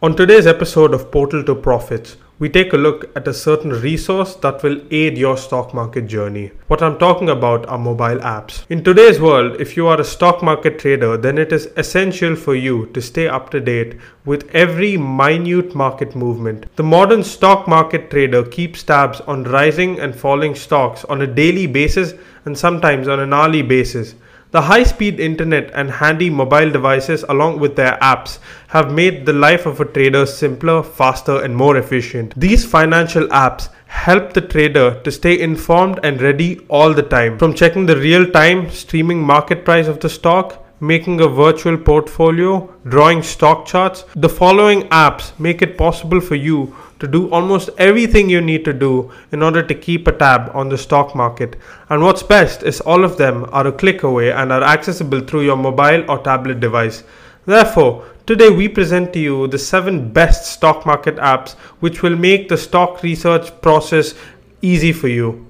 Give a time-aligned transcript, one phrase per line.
[0.00, 4.36] On today's episode of Portal to Profits, we take a look at a certain resource
[4.36, 6.52] that will aid your stock market journey.
[6.68, 8.64] What I'm talking about are mobile apps.
[8.68, 12.54] In today's world, if you are a stock market trader, then it is essential for
[12.54, 16.66] you to stay up to date with every minute market movement.
[16.76, 21.66] The modern stock market trader keeps tabs on rising and falling stocks on a daily
[21.66, 24.14] basis and sometimes on an hourly basis.
[24.50, 29.34] The high speed internet and handy mobile devices, along with their apps, have made the
[29.34, 32.32] life of a trader simpler, faster, and more efficient.
[32.34, 37.38] These financial apps help the trader to stay informed and ready all the time.
[37.38, 42.72] From checking the real time streaming market price of the stock, making a virtual portfolio,
[42.88, 48.28] drawing stock charts, the following apps make it possible for you to do almost everything
[48.28, 51.56] you need to do in order to keep a tab on the stock market.
[51.88, 55.42] And what's best is all of them are a click away and are accessible through
[55.42, 57.04] your mobile or tablet device.
[57.46, 62.48] Therefore, today we present to you the 7 best stock market apps which will make
[62.48, 64.14] the stock research process
[64.60, 65.46] easy for you.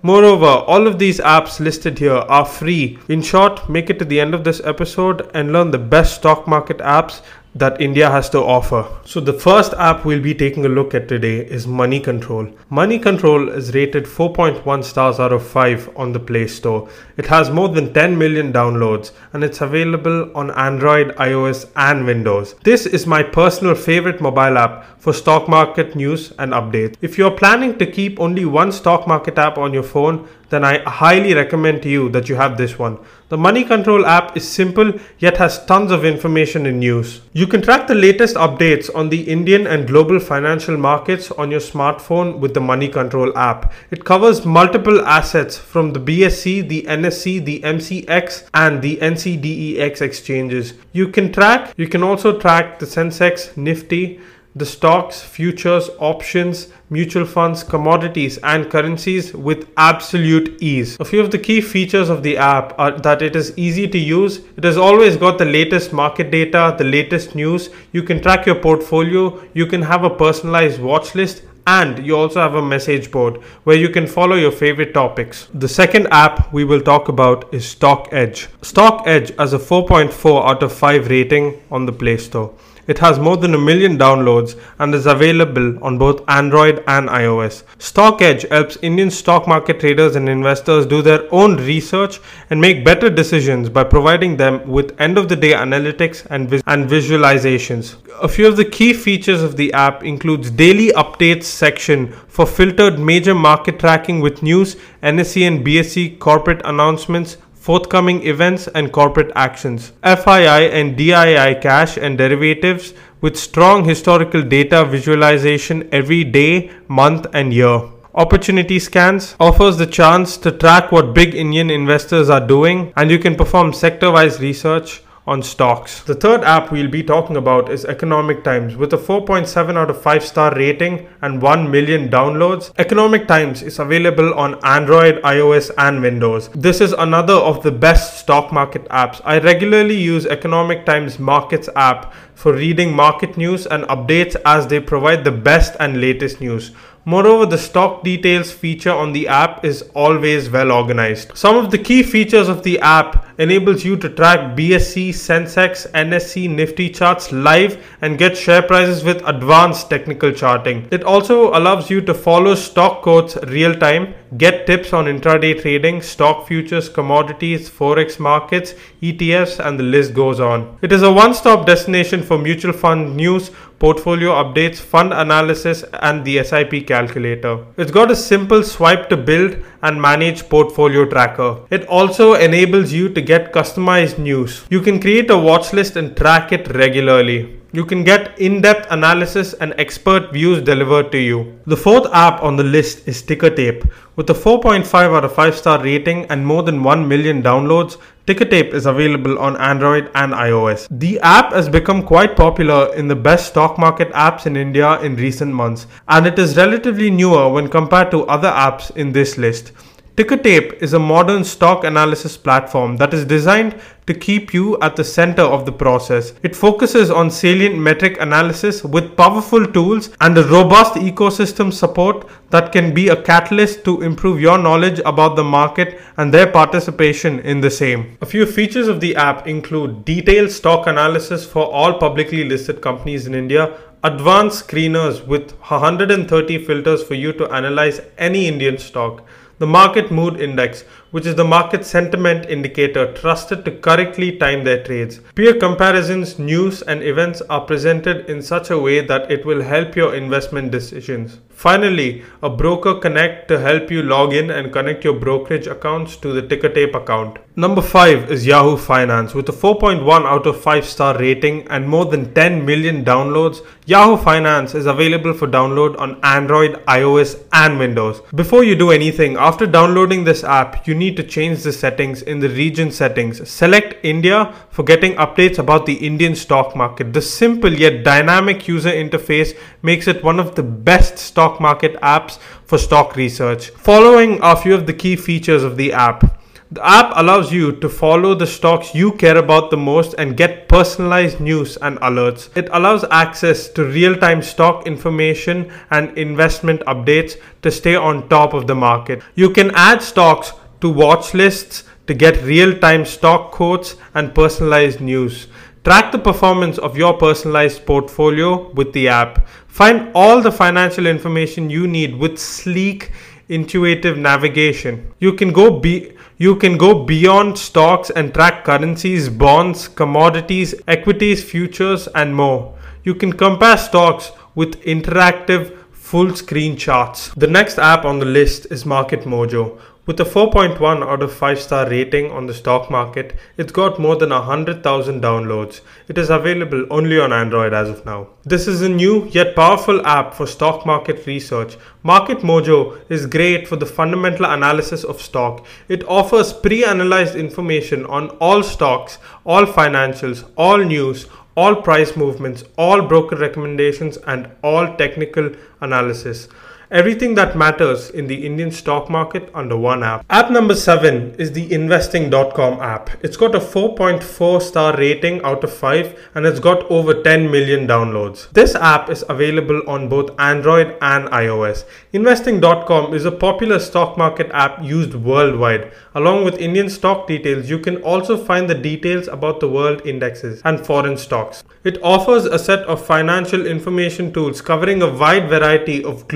[0.00, 3.00] Moreover, all of these apps listed here are free.
[3.08, 6.46] In short, make it to the end of this episode and learn the best stock
[6.46, 7.20] market apps
[7.58, 8.86] that India has to offer.
[9.04, 12.48] So, the first app we'll be taking a look at today is Money Control.
[12.70, 16.88] Money Control is rated 4.1 stars out of 5 on the Play Store.
[17.18, 22.54] It has more than 10 million downloads and it's available on Android, iOS, and Windows.
[22.62, 26.94] This is my personal favorite mobile app for stock market news and updates.
[27.02, 30.78] If you're planning to keep only one stock market app on your phone, then I
[30.88, 32.98] highly recommend to you that you have this one.
[33.28, 37.20] The Money Control app is simple yet has tons of information and news.
[37.34, 41.60] You can track the latest updates on the Indian and global financial markets on your
[41.60, 43.72] smartphone with the Money Control app.
[43.90, 50.74] It covers multiple assets from the BSE, the NSE, the MCX, and the NCDEX exchanges.
[50.92, 54.20] You can track, you can also track the Sensex, Nifty,
[54.58, 60.96] the stocks, futures, options, mutual funds, commodities, and currencies with absolute ease.
[60.98, 63.98] A few of the key features of the app are that it is easy to
[63.98, 68.46] use, it has always got the latest market data, the latest news, you can track
[68.46, 73.10] your portfolio, you can have a personalized watch list, and you also have a message
[73.10, 75.48] board where you can follow your favorite topics.
[75.52, 78.48] The second app we will talk about is Stock Edge.
[78.62, 82.54] Stock Edge has a 4.4 out of 5 rating on the Play Store.
[82.88, 87.62] It has more than a million downloads and is available on both Android and iOS.
[87.78, 93.10] StockEdge helps Indian stock market traders and investors do their own research and make better
[93.10, 97.96] decisions by providing them with end of the day analytics and, vis- and visualizations.
[98.22, 102.98] A few of the key features of the app includes daily updates section for filtered
[102.98, 107.36] major market tracking with news, NSE and BSE corporate announcements,
[107.68, 114.86] forthcoming events and corporate actions, FII and DII cash and derivatives with strong historical data
[114.86, 117.82] visualization every day, month, and year.
[118.14, 123.18] Opportunity Scans offers the chance to track what big Indian investors are doing, and you
[123.18, 126.00] can perform sector wise research on stocks.
[126.02, 130.00] The third app we'll be talking about is Economic Times with a 4.7 out of
[130.00, 132.72] 5 star rating and 1 million downloads.
[132.78, 136.48] Economic Times is available on Android, iOS, and Windows.
[136.54, 139.20] This is another of the best stock market apps.
[139.24, 144.80] I regularly use Economic Times Markets app for reading market news and updates as they
[144.80, 146.70] provide the best and latest news.
[147.04, 151.36] Moreover, the stock details feature on the app is always well organized.
[151.36, 156.50] Some of the key features of the app enables you to track BSE, Sensex, NSE,
[156.50, 160.86] Nifty charts live and get share prices with advanced technical charting.
[160.90, 166.02] It also allows you to follow stock quotes real time, get tips on intraday trading,
[166.02, 170.78] stock futures, commodities, forex markets, ETFs and the list goes on.
[170.82, 176.42] It is a one-stop destination for mutual fund news, portfolio updates, fund analysis, and the
[176.42, 177.64] SIP calculator.
[177.76, 181.60] It's got a simple swipe to build and manage portfolio tracker.
[181.70, 184.64] It also enables you to get customized news.
[184.68, 187.57] You can create a watch list and track it regularly.
[187.70, 191.60] You can get in depth analysis and expert views delivered to you.
[191.66, 193.84] The fourth app on the list is Ticker Tape.
[194.16, 198.46] With a 4.5 out of 5 star rating and more than 1 million downloads, Ticker
[198.46, 200.88] Tape is available on Android and iOS.
[200.90, 205.16] The app has become quite popular in the best stock market apps in India in
[205.16, 209.72] recent months, and it is relatively newer when compared to other apps in this list.
[210.18, 215.04] Tickertape is a modern stock analysis platform that is designed to keep you at the
[215.04, 216.32] center of the process.
[216.42, 222.72] It focuses on salient metric analysis with powerful tools and a robust ecosystem support that
[222.72, 227.60] can be a catalyst to improve your knowledge about the market and their participation in
[227.60, 228.18] the same.
[228.20, 233.28] A few features of the app include detailed stock analysis for all publicly listed companies
[233.28, 239.24] in India, advanced screeners with 130 filters for you to analyze any Indian stock
[239.58, 244.82] the market mood index, which is the market sentiment indicator trusted to correctly time their
[244.82, 245.20] trades.
[245.34, 249.96] Peer comparisons, news, and events are presented in such a way that it will help
[249.96, 251.38] your investment decisions.
[251.58, 256.32] Finally, a broker connect to help you log in and connect your brokerage accounts to
[256.32, 257.36] the Tickertape account.
[257.56, 259.34] Number 5 is Yahoo Finance.
[259.34, 264.16] With a 4.1 out of 5 star rating and more than 10 million downloads, Yahoo
[264.16, 268.20] Finance is available for download on Android, iOS, and Windows.
[268.32, 272.40] Before you do anything, after downloading this app, you need to change the settings in
[272.40, 273.48] the region settings.
[273.48, 277.12] Select India for getting updates about the Indian stock market.
[277.12, 282.38] The simple yet dynamic user interface makes it one of the best stock market apps
[282.64, 283.70] for stock research.
[283.70, 286.38] Following are a few of the key features of the app.
[286.70, 290.68] The app allows you to follow the stocks you care about the most and get
[290.68, 292.54] personalized news and alerts.
[292.54, 298.52] It allows access to real time stock information and investment updates to stay on top
[298.52, 299.22] of the market.
[299.34, 305.00] You can add stocks to watch lists to get real time stock quotes and personalized
[305.00, 305.48] news.
[305.84, 309.46] Track the performance of your personalized portfolio with the app.
[309.68, 313.12] Find all the financial information you need with sleek,
[313.48, 315.12] intuitive navigation.
[315.18, 321.42] You can go be you can go beyond stocks and track currencies, bonds, commodities, equities,
[321.42, 322.78] futures, and more.
[323.02, 327.30] You can compare stocks with interactive full screen charts.
[327.34, 329.80] The next app on the list is Market Mojo.
[330.08, 334.16] With a 4.1 out of 5 star rating on the stock market, it's got more
[334.16, 335.82] than 100,000 downloads.
[336.08, 338.28] It is available only on Android as of now.
[338.42, 341.76] This is a new yet powerful app for stock market research.
[342.02, 345.66] Market Mojo is great for the fundamental analysis of stock.
[345.88, 352.64] It offers pre analyzed information on all stocks, all financials, all news, all price movements,
[352.78, 355.50] all broker recommendations, and all technical
[355.82, 356.48] analysis.
[356.90, 360.24] Everything that matters in the Indian stock market under one app.
[360.30, 363.10] App number 7 is the investing.com app.
[363.22, 367.86] It's got a 4.4 star rating out of 5 and it's got over 10 million
[367.86, 368.50] downloads.
[368.52, 371.84] This app is available on both Android and iOS.
[372.14, 375.92] Investing.com is a popular stock market app used worldwide.
[376.14, 380.62] Along with Indian stock details, you can also find the details about the world indexes
[380.64, 381.64] and foreign stocks.
[381.84, 386.26] It offers a set of financial information tools covering a wide variety of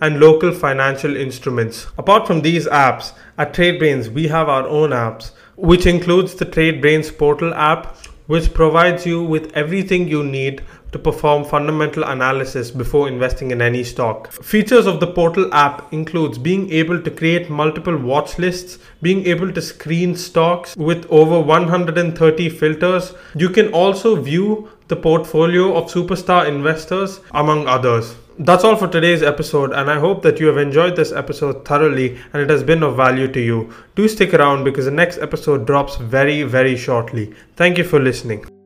[0.00, 1.86] and local financial instruments.
[1.98, 7.16] Apart from these apps, at TradeBrains we have our own apps, which includes the TradeBrains
[7.16, 7.96] portal app,
[8.26, 10.62] which provides you with everything you need
[10.92, 14.32] to perform fundamental analysis before investing in any stock.
[14.32, 19.52] Features of the portal app includes being able to create multiple watch lists, being able
[19.52, 23.14] to screen stocks with over 130 filters.
[23.34, 29.22] You can also view the portfolio of superstar investors among others that's all for today's
[29.22, 32.82] episode, and I hope that you have enjoyed this episode thoroughly and it has been
[32.82, 33.72] of value to you.
[33.96, 37.34] Do stick around because the next episode drops very, very shortly.
[37.56, 38.59] Thank you for listening.